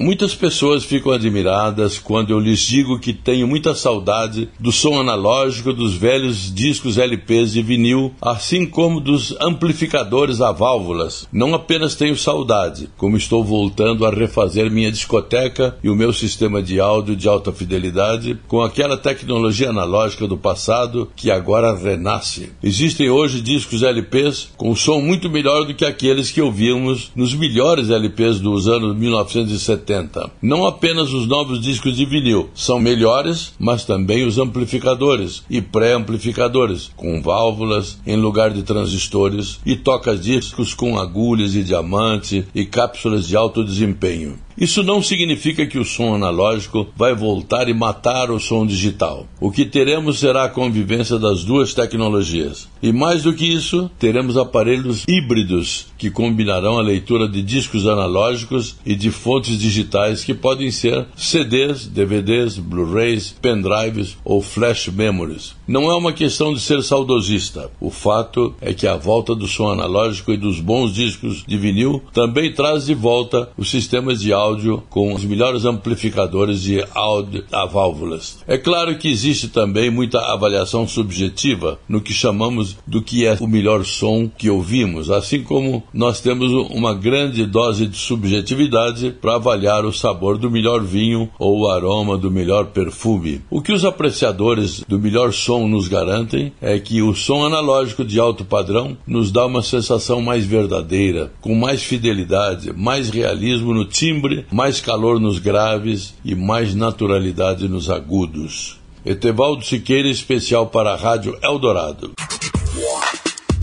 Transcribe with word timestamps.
Muitas 0.00 0.34
pessoas 0.34 0.82
ficam 0.82 1.12
admiradas 1.12 1.98
quando 1.98 2.30
eu 2.30 2.40
lhes 2.40 2.60
digo 2.60 2.98
que 2.98 3.12
tenho 3.12 3.46
muita 3.46 3.74
saudade 3.74 4.48
do 4.58 4.72
som 4.72 4.98
analógico 4.98 5.74
dos 5.74 5.92
velhos 5.92 6.50
discos 6.54 6.96
LPs 6.96 7.52
de 7.52 7.60
vinil, 7.60 8.14
assim 8.18 8.64
como 8.64 8.98
dos 8.98 9.36
amplificadores 9.38 10.40
a 10.40 10.52
válvulas. 10.52 11.28
Não 11.30 11.54
apenas 11.54 11.94
tenho 11.96 12.16
saudade, 12.16 12.88
como 12.96 13.14
estou 13.14 13.44
voltando 13.44 14.06
a 14.06 14.10
refazer 14.10 14.70
minha 14.70 14.90
discoteca 14.90 15.76
e 15.84 15.90
o 15.90 15.94
meu 15.94 16.14
sistema 16.14 16.62
de 16.62 16.80
áudio 16.80 17.14
de 17.14 17.28
alta 17.28 17.52
fidelidade 17.52 18.38
com 18.48 18.62
aquela 18.62 18.96
tecnologia 18.96 19.68
analógica 19.68 20.26
do 20.26 20.38
passado 20.38 21.10
que 21.14 21.30
agora 21.30 21.76
renasce. 21.76 22.50
Existem 22.62 23.10
hoje 23.10 23.42
discos 23.42 23.82
LPs 23.82 24.48
com 24.56 24.74
som 24.74 24.98
muito 25.02 25.28
melhor 25.28 25.66
do 25.66 25.74
que 25.74 25.84
aqueles 25.84 26.30
que 26.30 26.40
ouvíamos 26.40 27.12
nos 27.14 27.34
melhores 27.34 27.90
LPs 27.90 28.40
dos 28.40 28.66
anos 28.66 28.96
1970 28.96 29.89
70. 29.90 30.30
Não 30.40 30.64
apenas 30.64 31.12
os 31.12 31.26
novos 31.26 31.60
discos 31.60 31.96
de 31.96 32.04
vinil 32.04 32.48
são 32.54 32.78
melhores, 32.78 33.52
mas 33.58 33.84
também 33.84 34.24
os 34.24 34.38
amplificadores 34.38 35.42
e 35.50 35.60
pré-amplificadores, 35.60 36.90
com 36.96 37.20
válvulas 37.20 37.98
em 38.06 38.16
lugar 38.16 38.50
de 38.50 38.62
transistores 38.62 39.58
e 39.66 39.74
toca-discos 39.74 40.72
com 40.74 40.96
agulhas 40.98 41.56
e 41.56 41.64
diamante 41.64 42.46
e 42.54 42.64
cápsulas 42.64 43.26
de 43.26 43.36
alto 43.36 43.64
desempenho. 43.64 44.38
Isso 44.60 44.82
não 44.82 45.02
significa 45.02 45.64
que 45.64 45.78
o 45.78 45.86
som 45.86 46.14
analógico 46.14 46.86
vai 46.94 47.14
voltar 47.14 47.66
e 47.70 47.72
matar 47.72 48.30
o 48.30 48.38
som 48.38 48.66
digital. 48.66 49.26
O 49.40 49.50
que 49.50 49.64
teremos 49.64 50.18
será 50.18 50.44
a 50.44 50.50
convivência 50.50 51.18
das 51.18 51.42
duas 51.44 51.72
tecnologias. 51.72 52.68
E 52.82 52.92
mais 52.92 53.22
do 53.22 53.32
que 53.32 53.46
isso, 53.46 53.90
teremos 53.98 54.36
aparelhos 54.36 55.04
híbridos 55.08 55.86
que 55.96 56.10
combinarão 56.10 56.78
a 56.78 56.82
leitura 56.82 57.26
de 57.26 57.40
discos 57.42 57.86
analógicos 57.86 58.76
e 58.84 58.94
de 58.94 59.10
fontes 59.10 59.58
digitais 59.58 60.22
que 60.22 60.34
podem 60.34 60.70
ser 60.70 61.06
CDs, 61.16 61.86
DVDs, 61.86 62.58
Blu-rays, 62.58 63.34
pendrives 63.40 64.18
ou 64.22 64.42
flash 64.42 64.88
memories. 64.88 65.54
Não 65.66 65.90
é 65.90 65.96
uma 65.96 66.12
questão 66.12 66.52
de 66.52 66.60
ser 66.60 66.82
saudosista. 66.82 67.70
O 67.80 67.90
fato 67.90 68.54
é 68.60 68.74
que 68.74 68.86
a 68.86 68.96
volta 68.96 69.34
do 69.34 69.46
som 69.46 69.68
analógico 69.68 70.32
e 70.32 70.36
dos 70.36 70.60
bons 70.60 70.92
discos 70.92 71.44
de 71.46 71.56
vinil 71.56 72.02
também 72.12 72.52
traz 72.52 72.84
de 72.84 72.94
volta 72.94 73.48
os 73.56 73.70
sistemas 73.70 74.20
de 74.20 74.34
áudio 74.34 74.49
áudio 74.50 74.82
com 74.90 75.14
os 75.14 75.24
melhores 75.24 75.64
amplificadores 75.64 76.62
de 76.62 76.84
áudio 76.94 77.44
a 77.52 77.66
válvulas. 77.66 78.38
É 78.46 78.58
claro 78.58 78.98
que 78.98 79.08
existe 79.08 79.48
também 79.48 79.90
muita 79.90 80.18
avaliação 80.32 80.86
subjetiva 80.86 81.78
no 81.88 82.00
que 82.00 82.12
chamamos 82.12 82.76
do 82.86 83.00
que 83.00 83.26
é 83.26 83.36
o 83.40 83.46
melhor 83.46 83.84
som 83.84 84.28
que 84.28 84.50
ouvimos, 84.50 85.10
assim 85.10 85.42
como 85.42 85.82
nós 85.94 86.20
temos 86.20 86.52
uma 86.70 86.94
grande 86.94 87.46
dose 87.46 87.86
de 87.86 87.96
subjetividade 87.96 89.14
para 89.20 89.36
avaliar 89.36 89.84
o 89.84 89.92
sabor 89.92 90.36
do 90.36 90.50
melhor 90.50 90.82
vinho 90.82 91.28
ou 91.38 91.60
o 91.60 91.70
aroma 91.70 92.18
do 92.18 92.30
melhor 92.30 92.66
perfume. 92.66 93.40
O 93.48 93.62
que 93.62 93.72
os 93.72 93.84
apreciadores 93.84 94.84
do 94.88 94.98
melhor 94.98 95.32
som 95.32 95.68
nos 95.68 95.86
garantem 95.86 96.52
é 96.60 96.78
que 96.78 97.02
o 97.02 97.14
som 97.14 97.44
analógico 97.44 98.04
de 98.04 98.18
alto 98.18 98.44
padrão 98.44 98.96
nos 99.06 99.30
dá 99.30 99.46
uma 99.46 99.62
sensação 99.62 100.20
mais 100.20 100.44
verdadeira, 100.44 101.32
com 101.40 101.54
mais 101.54 101.82
fidelidade, 101.82 102.72
mais 102.72 103.10
realismo 103.10 103.72
no 103.72 103.84
timbre 103.84 104.39
mais 104.50 104.80
calor 104.80 105.20
nos 105.20 105.38
graves 105.38 106.14
e 106.24 106.34
mais 106.34 106.74
naturalidade 106.74 107.68
nos 107.68 107.90
agudos. 107.90 108.78
Etevaldo 109.04 109.64
Siqueira, 109.64 110.08
especial 110.08 110.66
para 110.66 110.92
a 110.92 110.96
Rádio 110.96 111.36
Eldorado. 111.42 112.12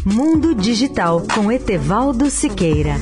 Mundo 0.05 0.55
Digital 0.55 1.23
com 1.33 1.51
Etevaldo 1.51 2.29
Siqueira. 2.29 2.95